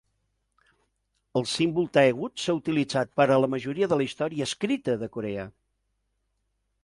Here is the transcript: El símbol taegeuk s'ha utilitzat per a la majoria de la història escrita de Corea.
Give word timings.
El 1.41 1.45
símbol 1.51 1.89
taegeuk 1.97 2.41
s'ha 2.45 2.55
utilitzat 2.61 3.13
per 3.21 3.27
a 3.35 3.39
la 3.43 3.51
majoria 3.55 3.91
de 3.91 3.99
la 4.01 4.09
història 4.09 4.49
escrita 4.51 4.95
de 5.03 5.11
Corea. 5.19 5.45